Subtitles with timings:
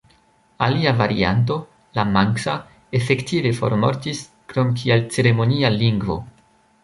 [0.67, 1.57] Alia varianto,
[1.97, 2.55] la manksa,
[3.01, 6.17] efektive formortis krom kiel ceremonia lingvo.